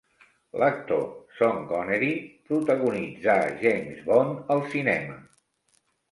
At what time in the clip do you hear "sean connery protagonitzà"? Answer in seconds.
1.39-3.35